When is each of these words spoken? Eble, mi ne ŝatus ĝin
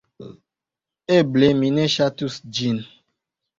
Eble, 1.17 1.51
mi 1.61 1.71
ne 1.77 1.87
ŝatus 1.99 2.41
ĝin 2.61 2.83